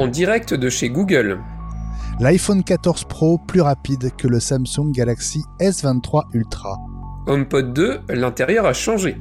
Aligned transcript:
en 0.00 0.08
direct 0.08 0.54
de 0.54 0.70
chez 0.70 0.88
Google. 0.88 1.40
L'iPhone 2.20 2.64
14 2.64 3.04
Pro 3.04 3.36
plus 3.36 3.60
rapide 3.60 4.10
que 4.16 4.28
le 4.28 4.40
Samsung 4.40 4.92
Galaxy 4.92 5.42
S23 5.60 6.22
Ultra. 6.32 6.78
HomePod 7.26 7.74
2, 7.74 8.00
l'intérieur 8.08 8.64
a 8.64 8.72
changé. 8.72 9.18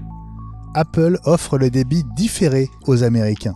Apple 0.75 1.19
offre 1.25 1.57
le 1.57 1.69
débit 1.69 2.05
différé 2.15 2.69
aux 2.87 3.03
Américains. 3.03 3.55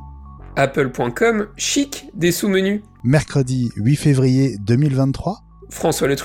Apple.com, 0.57 1.47
chic 1.55 2.09
des 2.13 2.33
sous-menus. 2.33 2.81
Mercredi 3.05 3.71
8 3.77 3.95
février 3.95 4.57
2023. 4.59 5.39
François 5.69 6.09
Le. 6.09 6.17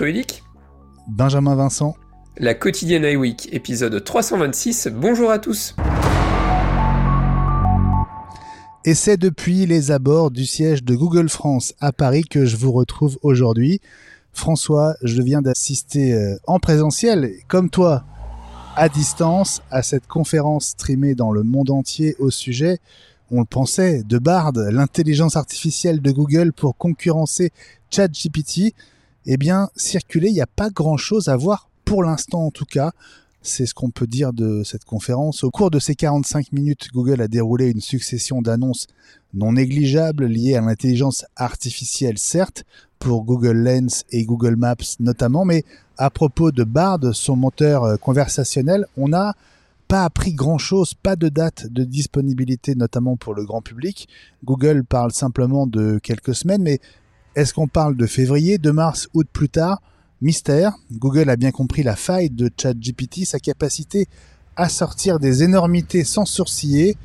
Benjamin 1.09 1.55
Vincent. 1.55 1.95
La 2.39 2.55
quotidienne 2.55 3.05
iWeek, 3.05 3.51
épisode 3.53 4.03
326. 4.03 4.89
Bonjour 4.93 5.31
à 5.31 5.39
tous. 5.39 5.77
Et 8.89 8.95
c'est 8.95 9.19
depuis 9.19 9.67
les 9.67 9.91
abords 9.91 10.31
du 10.31 10.47
siège 10.47 10.83
de 10.83 10.97
Google 10.97 11.29
France 11.29 11.75
à 11.79 11.93
Paris 11.93 12.23
que 12.23 12.47
je 12.47 12.57
vous 12.57 12.73
retrouve 12.73 13.19
aujourd'hui. 13.21 13.83
François, 14.33 14.95
je 15.03 15.21
viens 15.21 15.43
d'assister 15.43 16.15
euh, 16.15 16.39
en 16.47 16.59
présentiel, 16.59 17.35
comme 17.49 17.69
toi, 17.69 18.05
à 18.77 18.89
distance, 18.89 19.61
à 19.71 19.83
cette 19.83 20.07
conférence 20.07 20.69
streamée 20.69 21.15
dans 21.15 21.33
le 21.33 21.43
monde 21.43 21.69
entier 21.69 22.17
au 22.19 22.31
sujet, 22.31 22.79
on 23.31 23.41
le 23.41 23.45
pensait, 23.45 24.05
de 24.05 24.17
Bard, 24.17 24.53
l'intelligence 24.55 25.37
artificielle 25.37 26.01
de 26.01 26.11
Google 26.11 26.55
pour 26.55 26.75
concurrencer 26.75 27.51
ChatGPT. 27.91 28.73
Eh 29.27 29.37
bien, 29.37 29.69
circuler, 29.77 30.29
il 30.29 30.35
n'y 30.35 30.41
a 30.41 30.47
pas 30.47 30.71
grand-chose 30.71 31.29
à 31.29 31.37
voir 31.37 31.69
pour 31.85 32.03
l'instant 32.03 32.47
en 32.47 32.51
tout 32.51 32.65
cas. 32.65 32.93
C'est 33.43 33.67
ce 33.67 33.75
qu'on 33.75 33.91
peut 33.91 34.07
dire 34.07 34.33
de 34.33 34.63
cette 34.65 34.85
conférence. 34.85 35.45
Au 35.45 35.51
cours 35.51 35.71
de 35.71 35.79
ces 35.79 35.95
45 35.95 36.53
minutes, 36.53 36.89
Google 36.93 37.23
a 37.23 37.29
déroulé 37.29 37.71
une 37.71 37.81
succession 37.81 38.43
d'annonces 38.43 38.87
non 39.33 39.53
négligeables 39.53 40.27
liées 40.27 40.57
à 40.57 40.61
l'intelligence 40.61 41.25
artificielle, 41.37 42.19
certes, 42.19 42.65
pour 42.99 43.25
Google 43.25 43.59
Lens 43.59 44.05
et 44.11 44.25
Google 44.25 44.57
Maps 44.57 44.77
notamment, 44.99 45.45
mais 45.45 45.65
à 45.97 46.11
propos 46.11 46.51
de 46.51 46.65
Bard, 46.65 47.01
son 47.13 47.37
moteur 47.37 47.85
euh, 47.85 47.97
conversationnel, 47.97 48.87
on 48.97 49.09
n'a 49.09 49.35
pas 49.87 50.05
appris 50.05 50.33
grand-chose, 50.33 50.95
pas 50.95 51.17
de 51.17 51.29
date 51.29 51.67
de 51.67 51.85
disponibilité, 51.85 52.75
notamment 52.75 53.17
pour 53.17 53.35
le 53.35 53.45
grand 53.45 53.63
public. 53.63 54.09
Google 54.45 54.85
parle 54.85 55.13
simplement 55.13 55.67
de 55.67 55.99
quelques 56.03 56.35
semaines, 56.35 56.63
mais 56.63 56.81
est-ce 57.35 57.55
qu'on 57.55 57.69
parle 57.69 57.97
de 57.97 58.07
février, 58.07 58.59
de 58.59 58.71
mars 58.71 59.09
ou 59.15 59.23
de 59.23 59.29
plus 59.29 59.49
tard? 59.49 59.81
Mystère. 60.21 60.73
Google 60.91 61.31
a 61.31 61.37
bien 61.37 61.53
compris 61.53 61.85
la 61.85 61.95
faille 61.95 62.31
de 62.31 62.51
ChatGPT, 62.57 63.25
sa 63.25 63.39
capacité 63.39 64.09
à 64.57 64.69
sortir 64.69 65.21
des 65.21 65.45
énormités 65.45 66.03
sans 66.03 66.25
sourciller. 66.25 66.97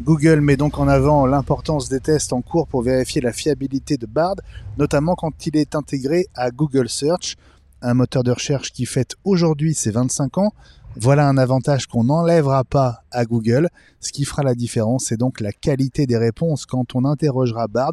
Google 0.00 0.40
met 0.40 0.56
donc 0.56 0.78
en 0.78 0.88
avant 0.88 1.26
l'importance 1.26 1.90
des 1.90 2.00
tests 2.00 2.32
en 2.32 2.40
cours 2.40 2.66
pour 2.66 2.80
vérifier 2.80 3.20
la 3.20 3.34
fiabilité 3.34 3.98
de 3.98 4.06
Bard, 4.06 4.36
notamment 4.78 5.14
quand 5.14 5.46
il 5.46 5.58
est 5.58 5.74
intégré 5.74 6.28
à 6.34 6.50
Google 6.50 6.88
Search, 6.88 7.36
un 7.82 7.92
moteur 7.92 8.24
de 8.24 8.32
recherche 8.32 8.72
qui 8.72 8.86
fête 8.86 9.16
aujourd'hui 9.24 9.74
ses 9.74 9.90
25 9.90 10.38
ans. 10.38 10.52
Voilà 10.96 11.28
un 11.28 11.36
avantage 11.36 11.86
qu'on 11.86 12.04
n'enlèvera 12.04 12.64
pas 12.64 13.02
à 13.10 13.26
Google. 13.26 13.68
Ce 14.00 14.10
qui 14.10 14.24
fera 14.24 14.42
la 14.42 14.54
différence, 14.54 15.06
c'est 15.06 15.18
donc 15.18 15.40
la 15.40 15.52
qualité 15.52 16.06
des 16.06 16.16
réponses 16.16 16.64
quand 16.64 16.94
on 16.94 17.04
interrogera 17.04 17.68
Bard. 17.68 17.92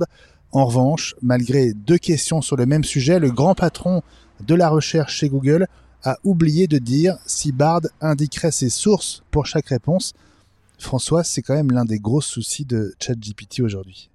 En 0.56 0.68
revanche, 0.68 1.16
malgré 1.22 1.74
deux 1.74 1.98
questions 1.98 2.42
sur 2.42 2.56
le 2.56 2.66
même 2.66 2.86
sujet, 2.86 3.20
le 3.20 3.30
grand 3.30 3.56
patron 3.56 4.02
de 4.40 4.56
la 4.56 4.70
recherche 4.70 5.18
chez 5.18 5.28
Google 5.28 5.68
a 6.02 6.18
oublié 6.24 6.68
de 6.68 6.78
dire 6.78 7.18
si 7.26 7.52
Bard 7.52 7.82
indiquerait 8.00 8.52
ses 8.52 8.70
sources 8.70 9.22
pour 9.32 9.48
chaque 9.48 9.68
réponse. 9.68 10.14
François, 10.80 11.26
c'est 11.26 11.42
quand 11.42 11.56
même 11.56 11.72
l'un 11.72 11.84
des 11.84 12.00
gros 12.00 12.22
soucis 12.22 12.64
de 12.64 12.96
ChatGPT 13.02 13.60
aujourd'hui. 13.60 14.10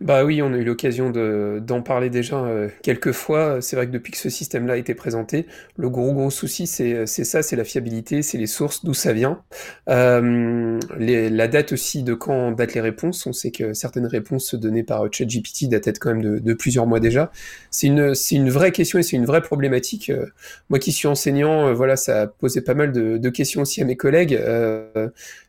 Bah 0.00 0.24
oui, 0.24 0.40
on 0.42 0.52
a 0.52 0.56
eu 0.56 0.62
l'occasion 0.62 1.10
d'en 1.10 1.82
parler 1.82 2.08
déjà 2.08 2.36
euh, 2.36 2.68
quelques 2.82 3.10
fois. 3.10 3.60
C'est 3.60 3.74
vrai 3.74 3.88
que 3.88 3.90
depuis 3.90 4.12
que 4.12 4.18
ce 4.18 4.30
système-là 4.30 4.74
a 4.74 4.76
été 4.76 4.94
présenté, 4.94 5.46
le 5.76 5.90
gros 5.90 6.12
gros 6.12 6.30
souci, 6.30 6.68
c'est 6.68 7.04
ça, 7.06 7.42
c'est 7.42 7.56
la 7.56 7.64
fiabilité, 7.64 8.22
c'est 8.22 8.38
les 8.38 8.46
sources, 8.46 8.84
d'où 8.84 8.94
ça 8.94 9.12
vient. 9.12 9.42
Euh, 9.88 10.78
les, 10.98 11.30
la 11.30 11.48
date 11.48 11.72
aussi 11.72 12.04
de 12.04 12.14
quand 12.14 12.52
datent 12.52 12.74
les 12.74 12.80
réponses. 12.80 13.26
On 13.26 13.32
sait 13.32 13.50
que 13.50 13.72
certaines 13.72 14.06
réponses 14.06 14.54
données 14.54 14.84
par 14.84 15.12
ChatGPT 15.12 15.68
datent 15.68 15.98
quand 15.98 16.10
même 16.10 16.22
de, 16.22 16.38
de, 16.38 16.54
plusieurs 16.54 16.86
mois 16.86 17.00
déjà. 17.00 17.32
C'est 17.72 17.88
une, 17.88 18.14
une 18.30 18.50
vraie 18.50 18.70
question 18.70 19.00
et 19.00 19.02
c'est 19.02 19.16
une 19.16 19.26
vraie 19.26 19.42
problématique. 19.42 20.10
Euh, 20.10 20.26
moi 20.70 20.78
qui 20.78 20.92
suis 20.92 21.08
enseignant, 21.08 21.66
euh, 21.68 21.72
voilà, 21.72 21.96
ça 21.96 22.22
a 22.22 22.26
posé 22.28 22.60
pas 22.60 22.74
mal 22.74 22.92
de, 22.92 23.16
de 23.18 23.30
questions 23.30 23.62
aussi 23.62 23.82
à 23.82 23.84
mes 23.84 23.96
collègues. 23.96 24.40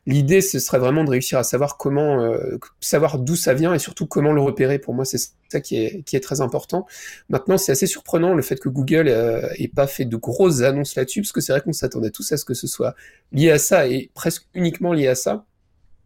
L'idée, 0.08 0.42
ce 0.42 0.58
serait 0.58 0.80
vraiment 0.80 1.04
de 1.04 1.12
réussir 1.12 1.38
à 1.38 1.44
savoir 1.44 1.78
comment, 1.78 2.34
savoir 2.80 3.20
d'où 3.20 3.36
ça 3.36 3.54
vient 3.54 3.76
et 3.76 3.80
surtout 3.80 4.08
comment 4.08 4.32
le 4.32 4.39
repérer. 4.42 4.80
Pour 4.80 4.94
moi, 4.94 5.06
c'est 5.06 5.20
ça 5.50 5.60
qui 5.60 5.78
est, 5.78 6.04
qui 6.04 6.16
est 6.16 6.20
très 6.20 6.42
important. 6.42 6.86
Maintenant, 7.30 7.58
c'est 7.58 7.72
assez 7.72 7.88
surprenant 7.88 8.34
le 8.34 8.42
fait 8.42 8.60
que 8.60 8.70
Google 8.70 9.08
euh, 9.08 9.48
ait 9.58 9.68
pas 9.68 9.88
fait 9.88 10.06
de 10.06 10.18
grosses 10.18 10.62
annonces 10.62 10.96
là-dessus, 10.96 11.22
parce 11.22 11.32
que 11.32 11.42
c'est 11.42 11.52
vrai 11.52 11.62
qu'on 11.62 11.74
s'attendait 11.74 12.12
tous 12.12 12.32
à 12.32 12.38
ce 12.38 12.46
que 12.46 12.54
ce 12.54 12.68
soit 12.68 12.96
lié 13.32 13.52
à 13.52 13.60
ça 13.60 13.88
et 13.88 14.10
presque 14.14 14.48
uniquement 14.54 14.94
lié 14.94 15.08
à 15.08 15.16
ça. 15.16 15.46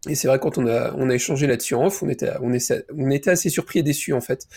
Et 0.09 0.15
c'est 0.15 0.27
vrai 0.27 0.37
quand 0.37 0.57
on 0.57 0.67
a 0.67 0.93
on 0.97 1.09
a 1.09 1.15
échangé 1.15 1.47
là-dessus 1.47 1.75
en 1.75 1.85
off, 1.85 2.03
on 2.03 2.09
était 2.09 2.31
on, 2.41 2.51
on 2.97 3.09
était 3.09 3.29
assez 3.29 3.49
surpris 3.49 3.79
et 3.79 3.83
déçus 3.83 4.13
en 4.13 4.19
fait. 4.19 4.47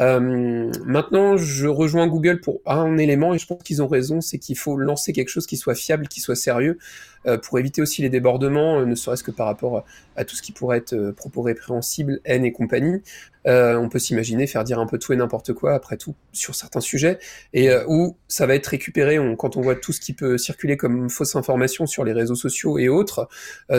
Euh, 0.00 0.70
maintenant, 0.84 1.36
je 1.36 1.66
rejoins 1.66 2.06
Google 2.06 2.40
pour 2.40 2.60
un 2.66 2.98
élément 2.98 3.34
et 3.34 3.38
je 3.38 3.46
pense 3.46 3.62
qu'ils 3.62 3.82
ont 3.82 3.86
raison, 3.86 4.20
c'est 4.20 4.38
qu'il 4.38 4.56
faut 4.56 4.76
lancer 4.76 5.12
quelque 5.12 5.28
chose 5.28 5.46
qui 5.46 5.56
soit 5.56 5.74
fiable, 5.74 6.08
qui 6.08 6.20
soit 6.20 6.36
sérieux, 6.36 6.78
euh, 7.26 7.38
pour 7.38 7.58
éviter 7.58 7.80
aussi 7.82 8.02
les 8.02 8.10
débordements, 8.10 8.80
euh, 8.80 8.84
ne 8.84 8.94
serait-ce 8.94 9.24
que 9.24 9.30
par 9.30 9.46
rapport 9.46 9.84
à 10.16 10.24
tout 10.24 10.36
ce 10.36 10.42
qui 10.42 10.52
pourrait 10.52 10.78
être 10.78 10.92
euh, 10.92 11.12
propos 11.12 11.42
répréhensibles, 11.42 12.20
haine 12.24 12.44
et 12.44 12.52
compagnie. 12.52 13.02
On 13.46 13.90
peut 13.90 13.98
s'imaginer 13.98 14.46
faire 14.46 14.64
dire 14.64 14.78
un 14.78 14.86
peu 14.86 14.98
tout 14.98 15.12
et 15.12 15.16
n'importe 15.16 15.52
quoi, 15.52 15.74
après 15.74 15.98
tout, 15.98 16.14
sur 16.32 16.54
certains 16.54 16.80
sujets, 16.80 17.18
et 17.52 17.68
où 17.86 18.16
ça 18.26 18.46
va 18.46 18.54
être 18.54 18.68
récupéré 18.68 19.18
quand 19.36 19.58
on 19.58 19.60
voit 19.60 19.74
tout 19.74 19.92
ce 19.92 20.00
qui 20.00 20.14
peut 20.14 20.38
circuler 20.38 20.78
comme 20.78 21.10
fausse 21.10 21.36
information 21.36 21.86
sur 21.86 22.04
les 22.04 22.14
réseaux 22.14 22.36
sociaux 22.36 22.78
et 22.78 22.88
autres. 22.88 23.28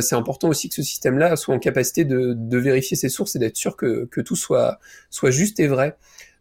c'est 0.02 0.14
important 0.14 0.50
aussi 0.50 0.70
que 0.70 0.76
ce 0.76 0.84
système-là 0.84 1.36
soit 1.36 1.56
en 1.56 1.58
capacité 1.58 2.06
de, 2.06 2.34
de 2.38 2.58
vérifier 2.60 2.96
ses 2.96 3.10
sources 3.10 3.36
et 3.36 3.40
d'être 3.40 3.58
sûr 3.58 3.76
que, 3.76 4.06
que 4.06 4.22
tout 4.22 4.36
soit, 4.36 4.78
soit 5.10 5.32
juste 5.32 5.60
et 5.60 5.66
vrai. 5.66 5.98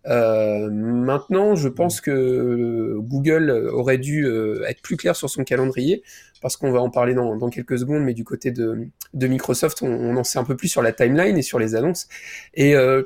Euh, 0.06 0.68
maintenant, 0.70 1.54
je 1.54 1.68
pense 1.68 2.00
que 2.00 2.96
Google 2.98 3.50
aurait 3.72 3.98
dû 3.98 4.26
euh, 4.26 4.64
être 4.68 4.82
plus 4.82 4.96
clair 4.96 5.16
sur 5.16 5.30
son 5.30 5.44
calendrier, 5.44 6.02
parce 6.42 6.56
qu'on 6.56 6.70
va 6.72 6.80
en 6.80 6.90
parler 6.90 7.14
dans, 7.14 7.48
quelques 7.48 7.78
secondes, 7.78 8.02
mais 8.02 8.14
du 8.14 8.24
côté 8.24 8.50
de, 8.50 8.88
Microsoft, 9.14 9.82
on, 9.82 10.16
en 10.16 10.24
sait 10.24 10.38
un 10.38 10.44
peu 10.44 10.56
plus 10.56 10.68
sur 10.68 10.82
la 10.82 10.92
timeline 10.92 11.38
et 11.38 11.42
sur 11.42 11.58
les 11.58 11.74
annonces. 11.74 12.06
Et 12.52 12.74
euh, 12.74 13.04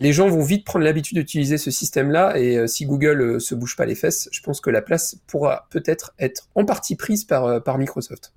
les 0.00 0.12
gens 0.12 0.28
vont 0.28 0.42
vite 0.42 0.64
prendre 0.64 0.84
l'habitude 0.84 1.18
d'utiliser 1.18 1.56
ce 1.56 1.70
système-là, 1.70 2.36
et 2.36 2.66
si 2.66 2.84
Google 2.84 3.40
se 3.40 3.54
bouge 3.54 3.76
pas 3.76 3.86
les 3.86 3.94
fesses, 3.94 4.28
je 4.32 4.40
pense 4.42 4.60
que 4.60 4.70
la 4.70 4.82
place 4.82 5.16
pourra 5.28 5.68
peut-être 5.70 6.14
être 6.18 6.48
en 6.56 6.64
partie 6.64 6.96
prise 6.96 7.24
par 7.24 7.78
Microsoft. 7.78 8.32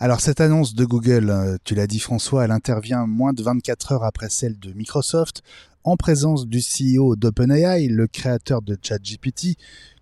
Alors 0.00 0.20
cette 0.20 0.40
annonce 0.40 0.74
de 0.74 0.84
Google, 0.84 1.58
tu 1.64 1.74
l'as 1.74 1.88
dit 1.88 1.98
François, 1.98 2.44
elle 2.44 2.52
intervient 2.52 3.06
moins 3.06 3.32
de 3.32 3.42
24 3.42 3.92
heures 3.92 4.04
après 4.04 4.28
celle 4.28 4.56
de 4.58 4.72
Microsoft, 4.72 5.42
en 5.88 5.96
présence 5.96 6.46
du 6.46 6.60
CEO 6.60 7.16
d'OpenAI, 7.16 7.88
le 7.88 8.06
créateur 8.06 8.60
de 8.62 8.76
ChatGPT, 8.80 9.56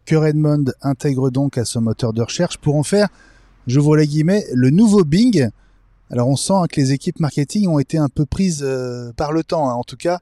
que 0.04 0.16
Redmond 0.16 0.64
intègre 0.82 1.30
donc 1.30 1.58
à 1.58 1.64
son 1.64 1.80
moteur 1.80 2.12
de 2.12 2.22
recherche 2.22 2.58
pour 2.58 2.76
en 2.76 2.82
faire, 2.82 3.08
j'ouvre 3.66 3.96
les 3.96 4.06
guillemets, 4.06 4.44
le 4.52 4.70
nouveau 4.70 5.04
Bing. 5.04 5.48
Alors 6.10 6.28
on 6.28 6.36
sent 6.36 6.68
que 6.70 6.80
les 6.80 6.92
équipes 6.92 7.20
marketing 7.20 7.68
ont 7.68 7.78
été 7.78 7.98
un 7.98 8.08
peu 8.08 8.26
prises 8.26 8.62
euh, 8.64 9.12
par 9.16 9.32
le 9.32 9.44
temps. 9.44 9.68
Hein. 9.68 9.74
En 9.74 9.84
tout 9.84 9.96
cas, 9.96 10.18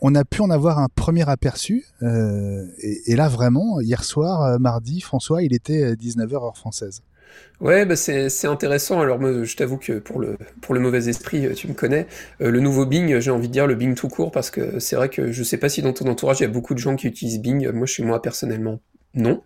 on 0.00 0.14
a 0.14 0.24
pu 0.24 0.40
en 0.40 0.50
avoir 0.50 0.78
un 0.78 0.88
premier 0.88 1.28
aperçu. 1.28 1.84
Euh, 2.02 2.66
et, 2.78 3.12
et, 3.12 3.16
là 3.16 3.28
vraiment, 3.28 3.80
hier 3.80 4.04
soir, 4.04 4.42
euh, 4.42 4.58
mardi, 4.58 5.00
François, 5.00 5.42
il 5.42 5.52
était 5.52 5.94
19h 5.94 6.34
heure 6.34 6.56
française. 6.56 7.02
Ouais, 7.60 7.84
bah 7.86 7.96
c'est 7.96 8.46
intéressant. 8.46 9.00
Alors, 9.00 9.20
je 9.20 9.56
t'avoue 9.56 9.78
que 9.78 9.98
pour 9.98 10.20
le, 10.20 10.36
pour 10.60 10.74
le 10.74 10.80
mauvais 10.80 11.08
esprit, 11.08 11.52
tu 11.54 11.66
me 11.68 11.74
connais. 11.74 12.06
Euh, 12.40 12.50
le 12.50 12.60
nouveau 12.60 12.86
Bing, 12.86 13.18
j'ai 13.18 13.30
envie 13.32 13.48
de 13.48 13.52
dire 13.52 13.66
le 13.66 13.74
Bing 13.74 13.94
tout 13.96 14.08
court, 14.08 14.30
parce 14.30 14.50
que 14.50 14.78
c'est 14.78 14.94
vrai 14.96 15.08
que 15.08 15.32
je 15.32 15.42
sais 15.42 15.56
pas 15.58 15.68
si 15.68 15.82
dans 15.82 15.92
ton 15.92 16.06
entourage, 16.08 16.38
il 16.40 16.44
y 16.44 16.46
a 16.46 16.48
beaucoup 16.48 16.74
de 16.74 16.78
gens 16.78 16.94
qui 16.96 17.08
utilisent 17.08 17.40
Bing. 17.40 17.68
Moi, 17.72 17.86
chez 17.86 18.04
moi, 18.04 18.22
personnellement, 18.22 18.80
non. 19.14 19.42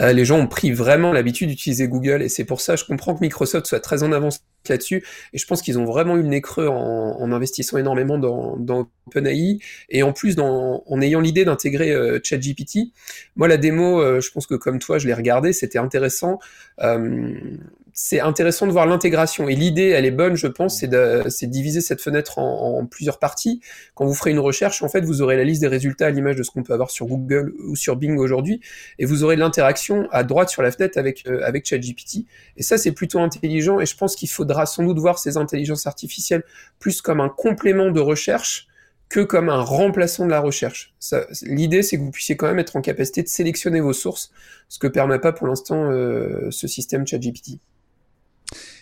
Euh, 0.00 0.12
les 0.12 0.24
gens 0.24 0.38
ont 0.38 0.46
pris 0.46 0.72
vraiment 0.72 1.12
l'habitude 1.12 1.48
d'utiliser 1.48 1.88
Google, 1.88 2.22
et 2.22 2.28
c'est 2.28 2.44
pour 2.44 2.60
ça, 2.60 2.76
je 2.76 2.84
comprends 2.84 3.14
que 3.14 3.20
Microsoft 3.20 3.66
soit 3.66 3.80
très 3.80 4.02
en 4.02 4.12
avance 4.12 4.42
là-dessus, 4.68 5.04
et 5.32 5.38
je 5.38 5.46
pense 5.46 5.62
qu'ils 5.62 5.78
ont 5.78 5.84
vraiment 5.84 6.16
eu 6.16 6.22
le 6.22 6.28
nez 6.28 6.40
creux 6.40 6.68
en, 6.68 7.32
investissant 7.32 7.78
énormément 7.78 8.18
dans, 8.18 8.56
dans 8.56 8.88
OpenAI, 9.06 9.58
et 9.88 10.02
en 10.02 10.12
plus 10.12 10.36
en 10.38 11.00
ayant 11.00 11.20
l'idée 11.20 11.44
d'intégrer 11.44 11.90
euh, 11.90 12.18
ChatGPT. 12.22 12.92
Moi, 13.36 13.48
la 13.48 13.56
démo, 13.56 14.00
euh, 14.00 14.20
je 14.20 14.30
pense 14.30 14.46
que 14.46 14.54
comme 14.54 14.78
toi, 14.78 14.98
je 14.98 15.06
l'ai 15.06 15.14
regardé, 15.14 15.52
c'était 15.52 15.78
intéressant. 15.78 16.38
C'est 18.00 18.20
intéressant 18.20 18.68
de 18.68 18.70
voir 18.70 18.86
l'intégration. 18.86 19.48
Et 19.48 19.56
l'idée, 19.56 19.88
elle 19.88 20.04
est 20.04 20.12
bonne, 20.12 20.36
je 20.36 20.46
pense, 20.46 20.78
c'est 20.78 20.86
de, 20.86 21.24
de, 21.24 21.46
diviser 21.46 21.80
cette 21.80 22.00
fenêtre 22.00 22.38
en, 22.38 22.78
en, 22.78 22.86
plusieurs 22.86 23.18
parties. 23.18 23.60
Quand 23.96 24.06
vous 24.06 24.14
ferez 24.14 24.30
une 24.30 24.38
recherche, 24.38 24.84
en 24.84 24.88
fait, 24.88 25.00
vous 25.00 25.20
aurez 25.20 25.36
la 25.36 25.42
liste 25.42 25.62
des 25.62 25.66
résultats 25.66 26.06
à 26.06 26.10
l'image 26.10 26.36
de 26.36 26.44
ce 26.44 26.52
qu'on 26.52 26.62
peut 26.62 26.72
avoir 26.72 26.92
sur 26.92 27.06
Google 27.06 27.52
ou 27.66 27.74
sur 27.74 27.96
Bing 27.96 28.16
aujourd'hui, 28.16 28.60
et 29.00 29.04
vous 29.04 29.24
aurez 29.24 29.34
l'interaction 29.34 30.06
à 30.12 30.22
droite 30.22 30.48
sur 30.48 30.62
la 30.62 30.70
fenêtre 30.70 30.96
avec, 30.96 31.26
euh, 31.26 31.40
avec 31.42 31.66
ChatGPT. 31.66 32.24
Et 32.56 32.62
ça, 32.62 32.78
c'est 32.78 32.92
plutôt 32.92 33.18
intelligent, 33.18 33.80
et 33.80 33.86
je 33.86 33.96
pense 33.96 34.14
qu'il 34.14 34.30
faudra 34.30 34.64
sans 34.64 34.84
doute 34.84 35.00
voir 35.00 35.18
ces 35.18 35.36
intelligences 35.36 35.88
artificielles 35.88 36.44
plus 36.78 37.02
comme 37.02 37.20
un 37.20 37.28
complément 37.28 37.90
de 37.90 37.98
recherche 37.98 38.68
que 39.08 39.20
comme 39.20 39.48
un 39.48 39.62
remplaçant 39.62 40.24
de 40.24 40.30
la 40.30 40.38
recherche. 40.38 40.94
L'idée, 41.42 41.82
c'est 41.82 41.96
que 41.96 42.02
vous 42.02 42.12
puissiez 42.12 42.36
quand 42.36 42.46
même 42.46 42.60
être 42.60 42.76
en 42.76 42.80
capacité 42.80 43.24
de 43.24 43.28
sélectionner 43.28 43.80
vos 43.80 43.92
sources, 43.92 44.30
ce 44.68 44.78
que 44.78 44.86
permet 44.86 45.18
pas 45.18 45.32
pour 45.32 45.48
l'instant 45.48 45.90
euh, 45.90 46.52
ce 46.52 46.68
système 46.68 47.04
ChatGPT. 47.04 47.58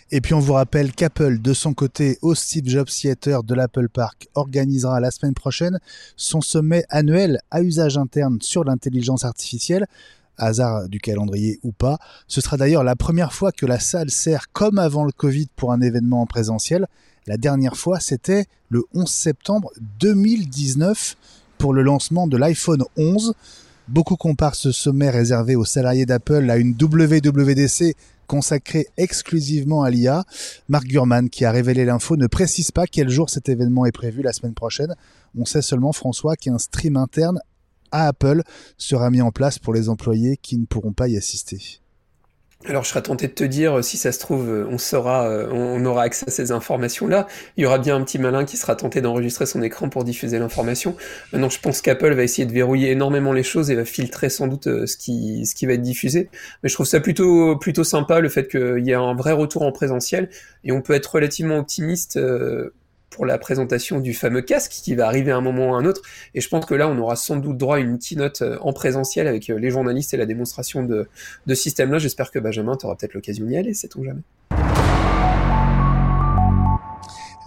Et 0.09 0.21
puis 0.21 0.33
on 0.33 0.39
vous 0.39 0.53
rappelle 0.53 0.93
qu'Apple, 0.93 1.39
de 1.39 1.53
son 1.53 1.73
côté, 1.73 2.17
au 2.21 2.33
Steve 2.33 2.67
Jobs 2.67 2.87
Theater 2.87 3.43
de 3.43 3.53
l'Apple 3.53 3.89
Park, 3.89 4.29
organisera 4.35 5.01
la 5.01 5.11
semaine 5.11 5.33
prochaine 5.33 5.79
son 6.15 6.39
sommet 6.39 6.85
annuel 6.89 7.41
à 7.51 7.61
usage 7.61 7.97
interne 7.97 8.37
sur 8.41 8.63
l'intelligence 8.63 9.25
artificielle 9.25 9.85
hasard 10.37 10.87
du 10.87 10.99
calendrier 10.99 11.59
ou 11.63 11.71
pas. 11.71 11.97
Ce 12.27 12.41
sera 12.41 12.57
d'ailleurs 12.57 12.83
la 12.83 12.95
première 12.95 13.33
fois 13.33 13.51
que 13.51 13.65
la 13.65 13.79
salle 13.79 14.09
sert 14.09 14.51
comme 14.53 14.79
avant 14.79 15.03
le 15.03 15.11
Covid 15.11 15.47
pour 15.55 15.71
un 15.71 15.81
événement 15.81 16.21
en 16.21 16.25
présentiel. 16.25 16.87
La 17.25 17.37
dernière 17.37 17.75
fois, 17.75 17.99
c'était 17.99 18.45
le 18.69 18.83
11 18.93 19.09
septembre 19.09 19.71
2019 19.99 21.17
pour 21.57 21.73
le 21.73 21.81
lancement 21.81 22.27
de 22.27 22.37
l'iPhone 22.37 22.83
11. 22.95 23.33
Beaucoup 23.87 24.17
comparent 24.17 24.55
ce 24.55 24.73
sommet 24.73 25.09
réservé 25.09 25.55
aux 25.55 25.63
salariés 25.63 26.05
d'Apple 26.05 26.49
à 26.49 26.57
une 26.57 26.75
WWDC 26.79 27.95
consacrée 28.27 28.87
exclusivement 28.97 29.83
à 29.83 29.89
l'IA. 29.89 30.25
Mark 30.67 30.85
Gurman, 30.85 31.29
qui 31.29 31.45
a 31.45 31.51
révélé 31.51 31.85
l'info, 31.85 32.17
ne 32.17 32.27
précise 32.27 32.71
pas 32.71 32.85
quel 32.85 33.07
jour 33.07 33.29
cet 33.29 33.47
événement 33.47 33.85
est 33.85 33.93
prévu 33.93 34.21
la 34.21 34.33
semaine 34.33 34.53
prochaine. 34.53 34.93
On 35.37 35.45
sait 35.45 35.61
seulement, 35.61 35.93
François, 35.93 36.35
qu'un 36.35 36.57
stream 36.57 36.97
interne 36.97 37.39
à 37.91 38.07
Apple 38.07 38.41
sera 38.77 39.09
mis 39.09 39.21
en 39.21 39.31
place 39.31 39.57
pour 39.57 39.73
les 39.73 39.87
employés 39.87 40.35
qui 40.35 40.57
ne 40.57 40.65
pourront 40.65 40.91
pas 40.91 41.07
y 41.07 41.15
assister. 41.15 41.79
Alors 42.65 42.83
je 42.83 42.89
serais 42.89 43.03
tenté 43.03 43.27
de 43.27 43.33
te 43.33 43.43
dire, 43.43 43.83
si 43.83 43.97
ça 43.97 44.11
se 44.11 44.19
trouve, 44.19 44.49
on 44.69 44.77
saura, 44.77 45.29
on 45.51 45.85
aura 45.85 46.03
accès 46.03 46.25
à 46.27 46.31
ces 46.31 46.51
informations-là. 46.51 47.27
Il 47.55 47.63
y 47.63 47.65
aura 47.65 47.77
bien 47.77 47.95
un 47.95 48.03
petit 48.03 48.17
malin 48.17 48.45
qui 48.45 48.57
sera 48.57 48.75
tenté 48.75 48.99
d'enregistrer 48.99 49.45
son 49.45 49.61
écran 49.61 49.89
pour 49.89 50.03
diffuser 50.03 50.39
l'information. 50.39 50.95
Maintenant, 51.31 51.49
je 51.49 51.59
pense 51.59 51.81
qu'Apple 51.81 52.13
va 52.13 52.23
essayer 52.23 52.47
de 52.47 52.51
verrouiller 52.51 52.91
énormément 52.91 53.31
les 53.31 53.43
choses 53.43 53.69
et 53.69 53.75
va 53.75 53.85
filtrer 53.85 54.29
sans 54.29 54.47
doute 54.47 54.67
euh, 54.67 54.85
ce 54.87 54.97
qui, 54.97 55.45
ce 55.45 55.53
qui 55.53 55.65
va 55.67 55.73
être 55.73 55.81
diffusé. 55.81 56.29
Mais 56.63 56.69
je 56.69 56.73
trouve 56.73 56.87
ça 56.87 56.99
plutôt, 56.99 57.55
plutôt 57.57 57.83
sympa 57.83 58.19
le 58.19 58.29
fait 58.29 58.47
qu'il 58.47 58.85
y 58.85 58.89
ait 58.89 58.95
un 58.95 59.13
vrai 59.13 59.33
retour 59.33 59.61
en 59.61 59.71
présentiel 59.71 60.29
et 60.63 60.71
on 60.71 60.81
peut 60.81 60.93
être 60.93 61.13
relativement 61.13 61.59
optimiste. 61.59 62.17
Euh, 62.17 62.73
pour 63.09 63.25
la 63.25 63.37
présentation 63.37 63.99
du 63.99 64.13
fameux 64.13 64.41
casque 64.41 64.71
qui 64.83 64.95
va 64.95 65.07
arriver 65.07 65.31
à 65.31 65.37
un 65.37 65.41
moment 65.41 65.71
ou 65.71 65.75
à 65.75 65.77
un 65.77 65.85
autre. 65.85 66.01
Et 66.35 66.41
je 66.41 66.49
pense 66.49 66.65
que 66.65 66.75
là, 66.75 66.87
on 66.87 66.97
aura 66.97 67.15
sans 67.15 67.37
doute 67.37 67.57
droit 67.57 67.77
à 67.77 67.79
une 67.79 67.99
keynote 67.99 68.41
euh, 68.41 68.57
en 68.61 68.73
présentiel 68.73 69.27
avec 69.27 69.49
euh, 69.49 69.57
les 69.57 69.71
journalistes 69.71 70.13
et 70.13 70.17
la 70.17 70.25
démonstration 70.25 70.83
de, 70.83 71.07
de 71.45 71.55
système-là. 71.55 71.99
J'espère 71.99 72.31
que 72.31 72.39
Benjamin, 72.39 72.75
tu 72.75 72.85
auras 72.85 72.95
peut-être 72.95 73.13
l'occasion 73.13 73.45
d'y 73.45 73.57
aller, 73.57 73.73
sait-on 73.73 74.03
jamais. 74.03 74.21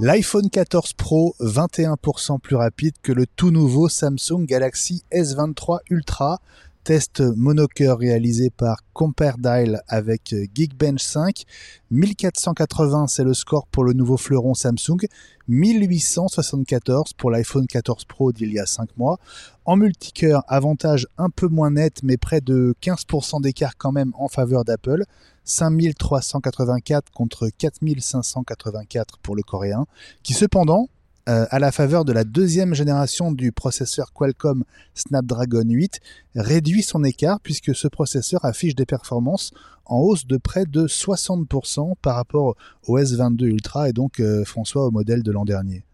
L'iPhone 0.02 0.48
14 0.48 0.94
Pro 0.94 1.34
21% 1.40 2.40
plus 2.40 2.56
rapide 2.56 2.94
que 3.02 3.12
le 3.12 3.26
tout 3.26 3.50
nouveau 3.50 3.90
Samsung 3.90 4.46
Galaxy 4.46 5.04
S23 5.12 5.80
Ultra 5.90 6.40
Test 6.90 7.20
monocœur 7.20 7.98
réalisé 7.98 8.50
par 8.50 8.78
CompareDial 8.94 9.80
avec 9.86 10.34
Geekbench 10.52 11.00
5. 11.00 11.44
1480 11.92 13.06
c'est 13.06 13.22
le 13.22 13.32
score 13.32 13.68
pour 13.68 13.84
le 13.84 13.92
nouveau 13.92 14.16
fleuron 14.16 14.54
Samsung. 14.54 14.98
1874 15.46 17.12
pour 17.12 17.30
l'iPhone 17.30 17.68
14 17.68 18.06
Pro 18.06 18.32
d'il 18.32 18.52
y 18.52 18.58
a 18.58 18.66
5 18.66 18.96
mois. 18.96 19.20
En 19.66 19.76
multicœur, 19.76 20.42
avantage 20.48 21.06
un 21.16 21.30
peu 21.30 21.46
moins 21.46 21.70
net 21.70 22.00
mais 22.02 22.16
près 22.16 22.40
de 22.40 22.74
15% 22.82 23.40
d'écart 23.40 23.76
quand 23.78 23.92
même 23.92 24.10
en 24.18 24.26
faveur 24.26 24.64
d'Apple. 24.64 25.04
5384 25.44 27.12
contre 27.12 27.50
4584 27.56 29.18
pour 29.18 29.36
le 29.36 29.44
coréen, 29.44 29.86
qui 30.24 30.32
cependant 30.32 30.88
euh, 31.28 31.46
à 31.50 31.58
la 31.58 31.70
faveur 31.70 32.04
de 32.04 32.12
la 32.12 32.24
deuxième 32.24 32.74
génération 32.74 33.32
du 33.32 33.52
processeur 33.52 34.12
Qualcomm 34.12 34.64
Snapdragon 34.94 35.64
8, 35.68 36.00
réduit 36.34 36.82
son 36.82 37.04
écart 37.04 37.40
puisque 37.40 37.74
ce 37.74 37.88
processeur 37.88 38.44
affiche 38.44 38.74
des 38.74 38.86
performances 38.86 39.52
en 39.84 39.98
hausse 39.98 40.26
de 40.26 40.36
près 40.36 40.64
de 40.64 40.86
60% 40.86 41.94
par 42.00 42.16
rapport 42.16 42.56
au 42.86 42.98
S22 42.98 43.44
Ultra 43.44 43.88
et 43.88 43.92
donc 43.92 44.20
euh, 44.20 44.44
François 44.44 44.86
au 44.86 44.90
modèle 44.90 45.22
de 45.22 45.32
l'an 45.32 45.44
dernier. 45.44 45.84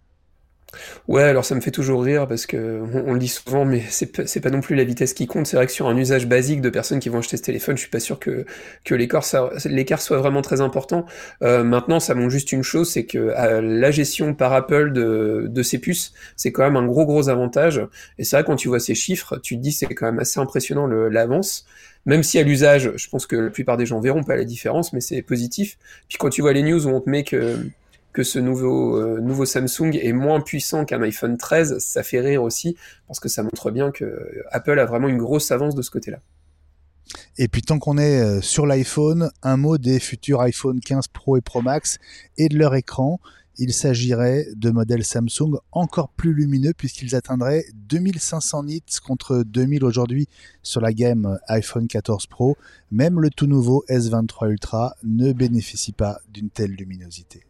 Ouais, 1.08 1.22
alors 1.22 1.44
ça 1.44 1.54
me 1.54 1.60
fait 1.60 1.70
toujours 1.70 2.02
rire 2.02 2.26
parce 2.26 2.46
que 2.46 2.82
on, 3.06 3.12
le 3.12 3.18
dit 3.18 3.28
souvent, 3.28 3.64
mais 3.64 3.82
c'est 3.88 4.06
pas, 4.06 4.24
pas 4.24 4.50
non 4.50 4.60
plus 4.60 4.74
la 4.74 4.84
vitesse 4.84 5.14
qui 5.14 5.26
compte. 5.26 5.46
C'est 5.46 5.56
vrai 5.56 5.66
que 5.66 5.72
sur 5.72 5.88
un 5.88 5.96
usage 5.96 6.26
basique 6.26 6.60
de 6.60 6.70
personnes 6.70 6.98
qui 6.98 7.08
vont 7.08 7.18
acheter 7.18 7.36
ce 7.36 7.42
téléphone, 7.42 7.76
je 7.76 7.82
suis 7.82 7.90
pas 7.90 8.00
sûr 8.00 8.18
que 8.18 8.44
que 8.84 8.94
l'écart 8.94 9.24
soit 9.24 10.18
vraiment 10.18 10.42
très 10.42 10.60
important. 10.60 11.06
Euh, 11.42 11.64
maintenant, 11.64 12.00
ça 12.00 12.14
montre 12.14 12.30
juste 12.30 12.52
une 12.52 12.62
chose, 12.62 12.90
c'est 12.90 13.04
que 13.04 13.18
euh, 13.18 13.60
la 13.60 13.90
gestion 13.90 14.34
par 14.34 14.52
Apple 14.52 14.92
de 14.92 15.46
de 15.48 15.62
ces 15.62 15.78
puces, 15.78 16.12
c'est 16.36 16.52
quand 16.52 16.64
même 16.64 16.76
un 16.76 16.86
gros 16.86 17.06
gros 17.06 17.28
avantage. 17.28 17.80
Et 18.18 18.24
c'est 18.24 18.36
vrai 18.36 18.44
quand 18.44 18.56
tu 18.56 18.68
vois 18.68 18.80
ces 18.80 18.94
chiffres, 18.94 19.38
tu 19.42 19.56
te 19.56 19.62
dis 19.62 19.72
c'est 19.72 19.86
quand 19.86 20.06
même 20.06 20.18
assez 20.18 20.40
impressionnant 20.40 20.86
l'avance. 20.86 21.66
Même 22.06 22.22
si 22.22 22.38
à 22.38 22.44
l'usage, 22.44 22.92
je 22.96 23.08
pense 23.08 23.26
que 23.26 23.36
la 23.36 23.50
plupart 23.50 23.76
des 23.76 23.84
gens 23.84 24.00
verront 24.00 24.22
pas 24.22 24.36
la 24.36 24.44
différence, 24.44 24.92
mais 24.92 25.00
c'est 25.00 25.22
positif. 25.22 25.76
Puis 26.08 26.18
quand 26.18 26.30
tu 26.30 26.40
vois 26.40 26.52
les 26.52 26.62
news 26.62 26.86
où 26.86 26.90
on 26.90 27.00
te 27.00 27.10
met 27.10 27.24
que 27.24 27.56
que 28.16 28.22
ce 28.22 28.38
nouveau, 28.38 28.96
euh, 28.96 29.20
nouveau 29.20 29.44
Samsung 29.44 29.92
est 29.92 30.14
moins 30.14 30.40
puissant 30.40 30.86
qu'un 30.86 31.02
iPhone 31.02 31.36
13, 31.36 31.80
ça 31.80 32.02
fait 32.02 32.20
rire 32.20 32.42
aussi, 32.42 32.74
parce 33.06 33.20
que 33.20 33.28
ça 33.28 33.42
montre 33.42 33.70
bien 33.70 33.90
que 33.90 34.42
Apple 34.52 34.78
a 34.78 34.86
vraiment 34.86 35.08
une 35.08 35.18
grosse 35.18 35.50
avance 35.50 35.74
de 35.74 35.82
ce 35.82 35.90
côté-là. 35.90 36.20
Et 37.36 37.46
puis 37.46 37.60
tant 37.60 37.78
qu'on 37.78 37.98
est 37.98 38.18
euh, 38.18 38.40
sur 38.40 38.64
l'iPhone, 38.64 39.30
un 39.42 39.58
mot 39.58 39.76
des 39.76 40.00
futurs 40.00 40.40
iPhone 40.40 40.80
15 40.80 41.08
Pro 41.08 41.36
et 41.36 41.42
Pro 41.42 41.60
Max 41.60 41.98
et 42.38 42.48
de 42.48 42.56
leur 42.56 42.74
écran. 42.74 43.20
Il 43.58 43.74
s'agirait 43.74 44.46
de 44.54 44.70
modèles 44.70 45.04
Samsung 45.04 45.58
encore 45.70 46.08
plus 46.08 46.32
lumineux 46.32 46.72
puisqu'ils 46.72 47.14
atteindraient 47.14 47.66
2500 47.74 48.64
nits 48.64 48.82
contre 49.06 49.42
2000 49.46 49.84
aujourd'hui 49.84 50.26
sur 50.62 50.80
la 50.80 50.94
gamme 50.94 51.38
iPhone 51.48 51.86
14 51.86 52.26
Pro. 52.28 52.56
Même 52.90 53.20
le 53.20 53.28
tout 53.28 53.46
nouveau 53.46 53.84
S23 53.90 54.50
Ultra 54.50 54.96
ne 55.04 55.32
bénéficie 55.32 55.92
pas 55.92 56.18
d'une 56.30 56.48
telle 56.48 56.72
luminosité. 56.72 57.44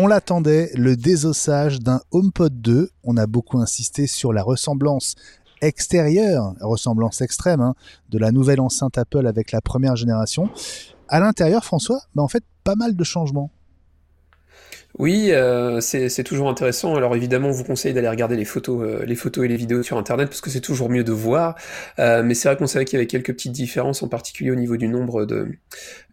On 0.00 0.06
l'attendait, 0.06 0.70
le 0.76 0.94
désossage 0.94 1.80
d'un 1.80 2.00
HomePod 2.12 2.60
2. 2.60 2.88
On 3.02 3.16
a 3.16 3.26
beaucoup 3.26 3.58
insisté 3.58 4.06
sur 4.06 4.32
la 4.32 4.44
ressemblance 4.44 5.16
extérieure, 5.60 6.54
ressemblance 6.60 7.20
extrême, 7.20 7.60
hein, 7.60 7.74
de 8.08 8.16
la 8.16 8.30
nouvelle 8.30 8.60
enceinte 8.60 8.96
Apple 8.96 9.26
avec 9.26 9.50
la 9.50 9.60
première 9.60 9.96
génération. 9.96 10.50
À 11.08 11.18
l'intérieur, 11.18 11.64
François, 11.64 12.00
bah 12.14 12.22
en 12.22 12.28
fait, 12.28 12.44
pas 12.62 12.76
mal 12.76 12.94
de 12.94 13.02
changements. 13.02 13.50
Oui, 14.98 15.30
euh, 15.30 15.80
c'est 15.80 16.24
toujours 16.24 16.48
intéressant. 16.48 16.96
Alors 16.96 17.14
évidemment, 17.14 17.48
on 17.48 17.52
vous 17.52 17.62
conseille 17.62 17.94
d'aller 17.94 18.08
regarder 18.08 18.34
les 18.34 18.44
photos, 18.44 18.82
euh, 18.82 19.04
les 19.06 19.14
photos 19.14 19.44
et 19.44 19.48
les 19.48 19.54
vidéos 19.54 19.84
sur 19.84 19.96
Internet 19.96 20.28
parce 20.28 20.40
que 20.40 20.50
c'est 20.50 20.60
toujours 20.60 20.90
mieux 20.90 21.04
de 21.04 21.12
voir. 21.12 21.54
Euh, 22.00 22.24
mais 22.24 22.34
c'est 22.34 22.48
vrai 22.48 22.56
qu'on 22.56 22.66
savait 22.66 22.84
qu'il 22.84 22.94
y 22.94 22.96
avait 22.96 23.06
quelques 23.06 23.32
petites 23.32 23.52
différences, 23.52 24.02
en 24.02 24.08
particulier 24.08 24.50
au 24.50 24.56
niveau 24.56 24.76
du 24.76 24.88
nombre 24.88 25.24
de, 25.24 25.50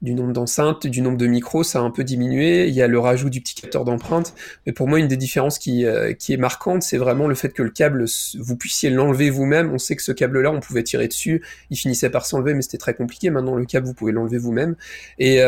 du 0.04 0.14
nombre 0.14 0.34
d'enceintes, 0.34 0.86
du 0.86 1.02
nombre 1.02 1.18
de 1.18 1.26
micros, 1.26 1.64
ça 1.64 1.80
a 1.80 1.82
un 1.82 1.90
peu 1.90 2.04
diminué. 2.04 2.68
Il 2.68 2.76
y 2.76 2.84
a 2.84 2.88
le 2.88 3.00
rajout 3.00 3.32
du 3.32 3.42
petit 3.42 3.56
capteur 3.56 3.86
d'empreinte. 3.86 4.36
Mais 4.68 4.72
pour 4.72 4.88
moi, 4.88 5.00
une 5.00 5.08
des 5.08 5.18
différences 5.18 5.58
qui, 5.58 5.84
qui 6.20 6.34
est 6.34 6.38
marquante, 6.38 6.84
c'est 6.84 6.98
vraiment 6.98 7.28
le 7.28 7.34
fait 7.34 7.50
que 7.50 7.64
le 7.64 7.72
câble, 7.72 8.06
vous 8.40 8.56
puissiez 8.56 8.92
l'enlever 8.92 9.32
vous-même. 9.32 9.74
On 9.74 9.80
sait 9.80 9.96
que 9.96 10.04
ce 10.04 10.12
câble-là, 10.12 10.52
on 10.52 10.60
pouvait 10.60 10.84
tirer 10.84 11.08
dessus, 11.08 11.42
il 11.72 11.78
finissait 11.78 12.12
par 12.12 12.28
s'enlever, 12.28 12.54
mais 12.54 12.62
c'était 12.62 12.78
très 12.78 12.94
compliqué. 12.94 13.32
Maintenant, 13.32 13.56
le 13.56 13.66
câble, 13.66 13.88
vous 13.88 13.96
pouvez 13.96 14.12
l'enlever 14.12 14.38
vous-même. 14.38 14.76
Et 15.18 15.42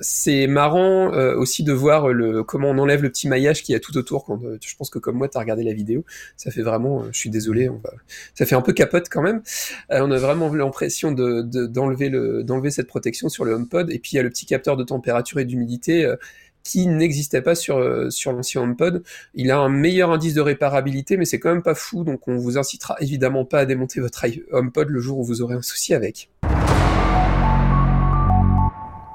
c'est 0.00 0.48
marrant 0.48 1.10
aussi 1.36 1.62
de 1.62 1.72
voir 1.72 2.08
le 2.08 2.42
comment 2.42 2.63
on 2.68 2.78
enlève 2.78 3.02
le 3.02 3.10
petit 3.10 3.28
maillage 3.28 3.62
qui 3.62 3.72
y 3.72 3.74
a 3.74 3.80
tout 3.80 3.96
autour. 3.96 4.24
Quand, 4.24 4.42
euh, 4.44 4.58
je 4.60 4.76
pense 4.76 4.90
que 4.90 4.98
comme 4.98 5.16
moi, 5.16 5.28
tu 5.28 5.36
as 5.36 5.40
regardé 5.40 5.62
la 5.62 5.72
vidéo, 5.72 6.04
ça 6.36 6.50
fait 6.50 6.62
vraiment, 6.62 7.02
euh, 7.02 7.08
je 7.12 7.18
suis 7.18 7.30
désolé, 7.30 7.68
on 7.68 7.78
va, 7.78 7.90
ça 8.34 8.46
fait 8.46 8.54
un 8.54 8.62
peu 8.62 8.72
capote 8.72 9.08
quand 9.08 9.22
même. 9.22 9.42
Euh, 9.90 10.00
on 10.02 10.10
a 10.10 10.18
vraiment 10.18 10.52
l'impression 10.52 11.12
de, 11.12 11.42
d'enlever, 11.66 12.08
le, 12.08 12.44
d'enlever 12.44 12.70
cette 12.70 12.86
protection 12.86 13.28
sur 13.28 13.44
le 13.44 13.52
HomePod. 13.52 13.90
Et 13.90 13.98
puis 13.98 14.12
il 14.12 14.16
y 14.16 14.18
a 14.18 14.22
le 14.22 14.30
petit 14.30 14.46
capteur 14.46 14.76
de 14.76 14.84
température 14.84 15.38
et 15.40 15.44
d'humidité 15.44 16.12
qui 16.62 16.86
n'existait 16.86 17.42
pas 17.42 17.54
sur, 17.54 18.10
sur 18.10 18.32
l'ancien 18.32 18.62
HomePod. 18.62 19.02
Il 19.34 19.50
a 19.50 19.58
un 19.58 19.68
meilleur 19.68 20.10
indice 20.10 20.34
de 20.34 20.40
réparabilité, 20.40 21.16
mais 21.16 21.26
c'est 21.26 21.38
quand 21.38 21.50
même 21.50 21.62
pas 21.62 21.74
fou, 21.74 22.04
donc 22.04 22.26
on 22.26 22.36
vous 22.36 22.56
incitera 22.56 22.96
évidemment 23.00 23.44
pas 23.44 23.60
à 23.60 23.66
démonter 23.66 24.00
votre 24.00 24.24
HomePod 24.50 24.88
le 24.88 25.00
jour 25.00 25.18
où 25.18 25.24
vous 25.24 25.42
aurez 25.42 25.54
un 25.54 25.62
souci 25.62 25.92
avec. 25.92 26.30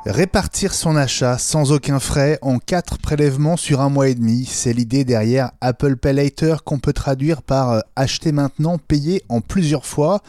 Répartir 0.05 0.73
son 0.73 0.95
achat 0.95 1.37
sans 1.37 1.73
aucun 1.73 1.99
frais 1.99 2.39
en 2.41 2.57
quatre 2.57 2.97
prélèvements 2.99 3.57
sur 3.57 3.81
un 3.81 3.89
mois 3.89 4.07
et 4.07 4.15
demi, 4.15 4.45
c'est 4.45 4.71
l'idée 4.71 5.03
derrière 5.03 5.51
Apple 5.59 5.97
Pay 5.97 6.13
Later 6.13 6.55
qu'on 6.63 6.79
peut 6.79 6.93
traduire 6.93 7.41
par 7.41 7.71
euh, 7.71 7.79
acheter 7.97 8.31
maintenant, 8.31 8.77
payer 8.77 9.23
en 9.27 9.41
plusieurs 9.41 9.85
fois. 9.85 10.21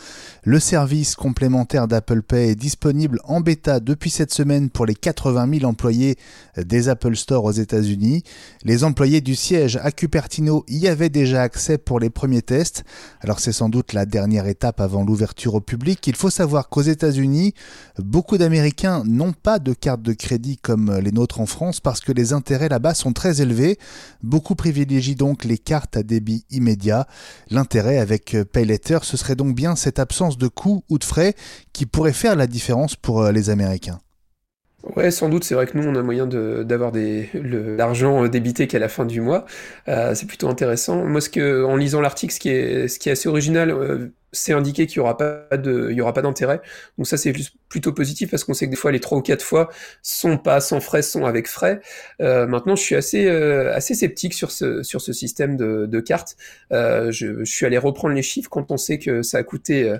Le 0.43 0.59
service 0.59 1.15
complémentaire 1.15 1.87
d'Apple 1.87 2.23
Pay 2.23 2.51
est 2.51 2.55
disponible 2.57 3.21
en 3.23 3.41
bêta 3.41 3.79
depuis 3.79 4.11
cette 4.11 4.35
semaine 4.35 4.71
pour 4.71 4.87
les 4.87 4.97
80 4.97 5.49
000 5.61 5.71
employés 5.71 6.17
euh, 6.59 6.65
des 6.65 6.89
Apple 6.89 7.15
Store 7.15 7.45
aux 7.45 7.53
États-Unis. 7.53 8.25
Les 8.65 8.83
employés 8.83 9.21
du 9.21 9.37
siège 9.37 9.79
à 9.85 9.93
Cupertino 9.93 10.65
y 10.67 10.89
avaient 10.89 11.11
déjà 11.11 11.43
accès 11.43 11.79
pour 11.79 12.01
les 12.01 12.11
premiers 12.11 12.43
tests. 12.43 12.83
Alors 13.21 13.39
c'est 13.39 13.53
sans 13.53 13.69
doute 13.69 13.93
la 13.93 14.05
dernière 14.05 14.49
étape 14.49 14.81
avant 14.81 15.05
l'ouverture 15.05 15.55
au 15.55 15.61
public. 15.61 16.05
Il 16.09 16.17
faut 16.17 16.29
savoir 16.29 16.69
qu'aux 16.69 16.83
États-Unis, 16.83 17.55
beaucoup 17.99 18.37
d'Américains 18.37 19.05
n'ont 19.07 19.33
pas 19.33 19.61
de 19.61 19.70
cartes 19.75 20.03
de 20.03 20.13
crédit 20.13 20.59
comme 20.59 20.99
les 20.99 21.13
nôtres 21.13 21.41
en 21.41 21.47
France 21.47 21.81
parce 21.81 22.01
que 22.01 22.13
les 22.13 22.33
intérêts 22.33 22.69
là-bas 22.69 22.95
sont 22.95 23.13
très 23.13 23.41
élevés. 23.41 23.79
Beaucoup 24.23 24.55
privilégient 24.55 25.15
donc 25.15 25.45
les 25.45 25.59
cartes 25.59 25.97
à 25.97 26.03
débit 26.03 26.45
immédiat. 26.51 27.07
L'intérêt 27.51 27.99
avec 27.99 28.37
PayLater, 28.53 29.05
ce 29.05 29.17
serait 29.17 29.37
donc 29.37 29.55
bien 29.55 29.77
cette 29.77 29.99
absence 29.99 30.39
de 30.39 30.49
coûts 30.49 30.85
ou 30.89 30.99
de 30.99 31.05
frais 31.05 31.35
qui 31.73 31.87
pourrait 31.87 32.13
faire 32.13 32.37
la 32.37 32.47
différence 32.47 32.97
pour 32.97 33.23
euh, 33.23 33.33
les 33.33 33.51
Américains. 33.51 33.99
Ouais, 34.83 35.11
sans 35.11 35.29
doute, 35.29 35.45
c'est 35.45 35.55
vrai 35.55 35.67
que 35.67 35.77
nous, 35.77 35.87
on 35.87 35.95
a 35.95 36.03
moyen 36.03 36.27
d'avoir 36.27 36.91
l'argent 37.35 38.27
débité 38.29 38.67
qu'à 38.67 38.79
la 38.79 38.89
fin 38.89 39.05
du 39.05 39.21
mois. 39.21 39.45
Euh, 39.89 40.15
c'est 40.15 40.25
plutôt 40.27 40.49
intéressant. 40.49 41.05
Moi, 41.05 41.21
ce 41.21 41.29
que, 41.29 41.65
en 41.65 41.77
lisant 41.77 42.01
l'article, 42.01 42.33
ce, 42.33 42.41
qui 42.41 42.49
est, 42.49 42.89
ce 42.89 42.99
qui 42.99 43.11
est 43.11 43.13
assez 43.13 43.29
original, 43.29 43.71
euh, 43.71 44.09
c'est 44.33 44.55
indiqué 44.55 44.87
qu'il 44.87 45.01
n'y 45.01 45.03
aura 45.03 45.19
pas 45.19 45.55
de, 45.59 45.91
y 45.93 46.01
aura 46.01 46.15
pas 46.15 46.23
d'intérêt. 46.23 46.63
Donc 46.97 47.07
ça, 47.07 47.19
c'est 47.19 47.35
plutôt 47.69 47.93
positif 47.93 48.31
parce 48.31 48.43
qu'on 48.43 48.55
sait 48.55 48.67
que 48.67 48.71
des 48.71 48.77
fois, 48.77 48.91
les 48.91 49.01
trois 49.01 49.19
ou 49.19 49.23
quatre 49.23 49.43
fois 49.43 49.69
sont 50.03 50.39
pas 50.39 50.61
sans 50.61 50.81
frais, 50.81 51.03
sont 51.03 51.27
avec 51.27 51.47
frais. 51.47 51.81
Euh, 52.23 52.47
maintenant, 52.47 52.75
je 52.75 52.83
suis 52.83 52.97
assez, 52.97 53.29
assez 53.29 53.95
sceptique 53.95 54.33
sur 54.33 54.51
ce, 54.51 54.83
sur 54.83 55.03
ce 55.03 55.13
système 55.13 55.59
de, 55.59 55.85
de 55.87 56.01
cartes. 56.01 56.37
Je, 56.71 57.11
je, 57.11 57.45
suis 57.45 57.67
allé 57.67 57.77
reprendre 57.77 58.15
les 58.15 58.23
chiffres 58.23 58.49
quand 58.49 58.71
on 58.71 58.79
sait 58.79 58.99
que 58.99 59.21
ça 59.21 59.39
a 59.39 59.43
coûté 59.43 59.95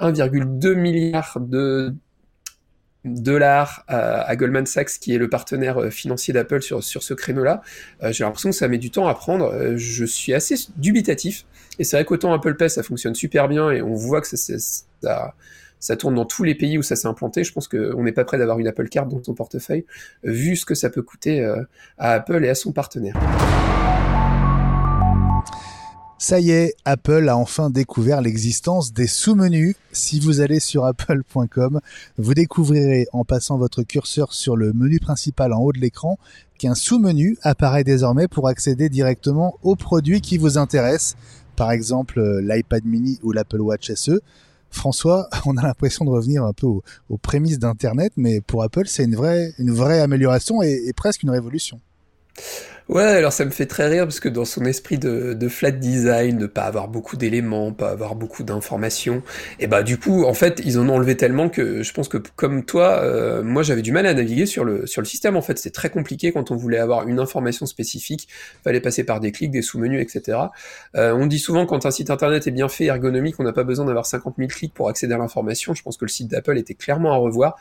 1,2 0.00 0.74
milliard 0.74 1.38
de 1.38 1.94
dollars 3.04 3.84
à, 3.88 4.34
Goldman 4.36 4.66
Sachs, 4.66 4.98
qui 5.00 5.14
est 5.14 5.18
le 5.18 5.28
partenaire 5.28 5.78
euh, 5.78 5.90
financier 5.90 6.32
d'Apple 6.32 6.62
sur, 6.62 6.82
sur 6.82 7.02
ce 7.02 7.14
créneau-là. 7.14 7.62
Euh, 8.02 8.12
j'ai 8.12 8.24
l'impression 8.24 8.50
que 8.50 8.56
ça 8.56 8.68
met 8.68 8.78
du 8.78 8.90
temps 8.90 9.08
à 9.08 9.14
prendre. 9.14 9.52
Euh, 9.52 9.76
je 9.76 10.04
suis 10.04 10.34
assez 10.34 10.54
dubitatif. 10.76 11.44
Et 11.78 11.84
c'est 11.84 11.96
vrai 11.96 12.04
qu'autant 12.04 12.32
Apple 12.32 12.54
Pay, 12.54 12.68
ça 12.68 12.82
fonctionne 12.82 13.14
super 13.14 13.48
bien 13.48 13.70
et 13.70 13.82
on 13.82 13.94
voit 13.94 14.20
que 14.20 14.28
ça, 14.28 14.36
ça, 14.36 15.34
ça 15.80 15.96
tourne 15.96 16.14
dans 16.14 16.26
tous 16.26 16.44
les 16.44 16.54
pays 16.54 16.78
où 16.78 16.82
ça 16.82 16.96
s'est 16.96 17.08
implanté. 17.08 17.44
Je 17.44 17.52
pense 17.52 17.66
qu'on 17.66 18.02
n'est 18.02 18.12
pas 18.12 18.24
prêt 18.24 18.38
d'avoir 18.38 18.58
une 18.58 18.68
Apple 18.68 18.88
Card 18.88 19.06
dans 19.06 19.22
son 19.22 19.34
portefeuille, 19.34 19.86
vu 20.22 20.54
ce 20.54 20.66
que 20.66 20.74
ça 20.74 20.90
peut 20.90 21.02
coûter 21.02 21.42
à 21.98 22.12
Apple 22.12 22.44
et 22.44 22.50
à 22.50 22.54
son 22.54 22.72
partenaire. 22.72 23.18
Ça 26.22 26.38
y 26.38 26.52
est, 26.52 26.76
Apple 26.84 27.28
a 27.28 27.36
enfin 27.36 27.68
découvert 27.68 28.20
l'existence 28.20 28.92
des 28.92 29.08
sous-menus. 29.08 29.74
Si 29.90 30.20
vous 30.20 30.38
allez 30.38 30.60
sur 30.60 30.84
apple.com, 30.84 31.80
vous 32.16 32.34
découvrirez 32.34 33.08
en 33.12 33.24
passant 33.24 33.58
votre 33.58 33.82
curseur 33.82 34.32
sur 34.32 34.56
le 34.56 34.72
menu 34.72 35.00
principal 35.00 35.52
en 35.52 35.58
haut 35.58 35.72
de 35.72 35.80
l'écran 35.80 36.20
qu'un 36.60 36.76
sous-menu 36.76 37.36
apparaît 37.42 37.82
désormais 37.82 38.28
pour 38.28 38.46
accéder 38.46 38.88
directement 38.88 39.58
aux 39.64 39.74
produits 39.74 40.20
qui 40.20 40.38
vous 40.38 40.58
intéressent, 40.58 41.16
par 41.56 41.72
exemple 41.72 42.20
euh, 42.20 42.40
l'iPad 42.40 42.84
mini 42.84 43.18
ou 43.24 43.32
l'Apple 43.32 43.60
Watch 43.60 43.92
SE. 43.92 44.20
François, 44.70 45.28
on 45.44 45.56
a 45.56 45.62
l'impression 45.62 46.04
de 46.04 46.10
revenir 46.10 46.44
un 46.44 46.52
peu 46.52 46.68
aux, 46.68 46.84
prémices 47.20 47.58
d'Internet, 47.58 48.12
mais 48.16 48.40
pour 48.40 48.62
Apple, 48.62 48.86
c'est 48.86 49.02
une 49.02 49.16
vraie, 49.16 49.54
une 49.58 49.72
vraie 49.72 50.00
amélioration 50.00 50.62
et 50.62 50.92
presque 50.94 51.24
une 51.24 51.30
révolution. 51.30 51.80
Ouais, 52.88 53.02
alors 53.02 53.32
ça 53.32 53.44
me 53.44 53.50
fait 53.50 53.66
très 53.66 53.88
rire 53.88 54.04
parce 54.04 54.20
que 54.20 54.28
dans 54.28 54.44
son 54.44 54.64
esprit 54.64 54.98
de, 54.98 55.48
flat 55.48 55.70
design, 55.70 56.38
de 56.38 56.46
pas 56.46 56.62
avoir 56.62 56.88
beaucoup 56.88 57.16
d'éléments, 57.16 57.72
pas 57.72 57.90
avoir 57.90 58.14
beaucoup 58.16 58.42
d'informations, 58.42 59.22
et 59.60 59.66
bah 59.66 59.82
du 59.82 59.98
coup, 59.98 60.24
en 60.24 60.34
fait, 60.34 60.60
ils 60.64 60.78
en 60.78 60.88
ont 60.88 60.94
enlevé 60.94 61.16
tellement 61.16 61.48
que 61.48 61.82
je 61.82 61.92
pense 61.92 62.08
que 62.08 62.18
comme 62.18 62.64
toi, 62.64 63.00
euh, 63.02 63.42
moi 63.42 63.62
j'avais 63.62 63.82
du 63.82 63.92
mal 63.92 64.06
à 64.06 64.14
naviguer 64.14 64.46
sur 64.46 64.64
le 64.64 64.86
sur 64.86 65.00
le 65.00 65.06
système. 65.06 65.36
En 65.36 65.42
fait, 65.42 65.58
c'est 65.58 65.70
très 65.70 65.90
compliqué 65.90 66.32
quand 66.32 66.50
on 66.50 66.56
voulait 66.56 66.78
avoir 66.78 67.08
une 67.08 67.20
information 67.20 67.66
spécifique, 67.66 68.28
fallait 68.64 68.80
passer 68.80 69.04
par 69.04 69.20
des 69.20 69.32
clics, 69.32 69.50
des 69.50 69.62
sous-menus, 69.62 70.02
etc. 70.02 70.38
Euh, 70.96 71.12
on 71.12 71.26
dit 71.26 71.38
souvent 71.38 71.66
quand 71.66 71.86
un 71.86 71.90
site 71.90 72.10
internet 72.10 72.46
est 72.46 72.50
bien 72.50 72.68
fait, 72.68 72.86
ergonomique, 72.86 73.36
on 73.38 73.44
n'a 73.44 73.52
pas 73.52 73.64
besoin 73.64 73.86
d'avoir 73.86 74.06
50 74.06 74.34
000 74.38 74.48
clics 74.48 74.74
pour 74.74 74.88
accéder 74.88 75.14
à 75.14 75.18
l'information. 75.18 75.74
Je 75.74 75.82
pense 75.82 75.96
que 75.96 76.04
le 76.04 76.10
site 76.10 76.28
d'Apple 76.28 76.58
était 76.58 76.74
clairement 76.74 77.12
à 77.12 77.16
revoir. 77.16 77.56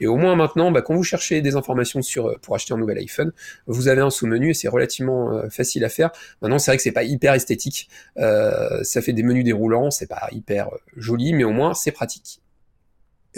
Et 0.00 0.06
au 0.06 0.16
moins 0.16 0.36
maintenant, 0.36 0.70
bah, 0.70 0.82
quand 0.82 0.94
vous 0.94 1.02
cherchez 1.02 1.40
des 1.40 1.56
informations 1.56 2.00
euh, 2.18 2.34
pour 2.42 2.54
acheter 2.54 2.74
un 2.74 2.78
nouvel 2.78 2.98
iPhone, 2.98 3.32
vous 3.66 3.88
avez 3.88 4.00
un 4.00 4.10
sous-menu 4.10 4.50
et 4.50 4.54
c'est 4.54 4.68
relativement 4.68 5.32
euh, 5.32 5.48
facile 5.48 5.84
à 5.84 5.88
faire. 5.88 6.10
Maintenant, 6.42 6.58
c'est 6.58 6.70
vrai 6.70 6.76
que 6.76 6.82
c'est 6.82 6.92
pas 6.92 7.04
hyper 7.04 7.34
esthétique. 7.34 7.88
Euh, 8.18 8.82
ça 8.82 9.02
fait 9.02 9.12
des 9.12 9.22
menus 9.22 9.44
déroulants, 9.44 9.90
c'est 9.90 10.06
pas 10.06 10.28
hyper 10.32 10.70
joli, 10.96 11.32
mais 11.32 11.44
au 11.44 11.52
moins 11.52 11.74
c'est 11.74 11.92
pratique. 11.92 12.40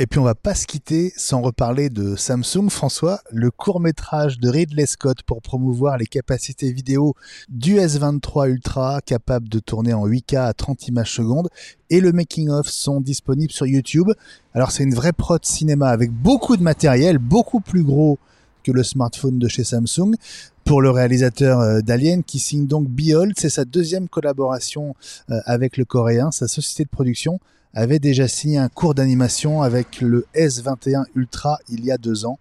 Et 0.00 0.06
puis 0.06 0.20
on 0.20 0.24
va 0.24 0.36
pas 0.36 0.54
se 0.54 0.64
quitter 0.68 1.12
sans 1.16 1.42
reparler 1.42 1.90
de 1.90 2.14
Samsung. 2.14 2.70
François, 2.70 3.20
le 3.32 3.50
court 3.50 3.80
métrage 3.80 4.38
de 4.38 4.48
Ridley 4.48 4.86
Scott 4.86 5.24
pour 5.24 5.42
promouvoir 5.42 5.98
les 5.98 6.06
capacités 6.06 6.70
vidéo 6.70 7.16
du 7.48 7.78
S23 7.78 8.48
Ultra 8.48 9.00
capable 9.00 9.48
de 9.48 9.58
tourner 9.58 9.92
en 9.94 10.06
8K 10.06 10.38
à 10.38 10.52
30 10.52 10.86
images 10.86 11.12
secondes 11.12 11.48
et 11.90 12.00
le 12.00 12.12
making 12.12 12.48
of 12.48 12.68
sont 12.68 13.00
disponibles 13.00 13.52
sur 13.52 13.66
YouTube. 13.66 14.12
Alors 14.54 14.70
c'est 14.70 14.84
une 14.84 14.94
vraie 14.94 15.12
prod 15.12 15.44
cinéma 15.44 15.88
avec 15.88 16.12
beaucoup 16.12 16.56
de 16.56 16.62
matériel, 16.62 17.18
beaucoup 17.18 17.58
plus 17.58 17.82
gros 17.82 18.20
que 18.62 18.70
le 18.70 18.84
smartphone 18.84 19.40
de 19.40 19.48
chez 19.48 19.64
Samsung. 19.64 20.14
Pour 20.64 20.80
le 20.80 20.90
réalisateur 20.90 21.58
euh, 21.58 21.80
d'Alien 21.80 22.22
qui 22.22 22.38
signe 22.38 22.68
donc 22.68 22.88
Behold, 22.88 23.32
c'est 23.36 23.50
sa 23.50 23.64
deuxième 23.64 24.08
collaboration 24.08 24.94
euh, 25.30 25.40
avec 25.44 25.76
le 25.76 25.84
coréen, 25.84 26.30
sa 26.30 26.46
société 26.46 26.84
de 26.84 26.90
production 26.90 27.40
avait 27.74 27.98
déjà 27.98 28.28
signé 28.28 28.58
un 28.58 28.68
cours 28.68 28.94
d'animation 28.94 29.62
avec 29.62 30.00
le 30.00 30.26
S21 30.34 31.04
Ultra 31.14 31.58
il 31.68 31.84
y 31.84 31.90
a 31.90 31.98
deux 31.98 32.24
ans. 32.24 32.38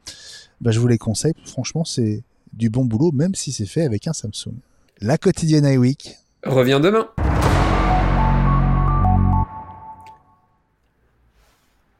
Bah, 0.61 0.71
je 0.71 0.79
vous 0.79 0.87
les 0.87 0.97
conseille, 0.97 1.33
franchement 1.45 1.85
c'est 1.85 2.23
du 2.53 2.69
bon 2.69 2.85
boulot, 2.85 3.11
même 3.11 3.35
si 3.35 3.51
c'est 3.51 3.65
fait 3.65 3.83
avec 3.83 4.07
un 4.07 4.13
Samsung. 4.13 4.55
La 4.99 5.17
quotidienne 5.17 5.65
iWeek 5.65 6.17
revient 6.43 6.79
demain. 6.81 7.07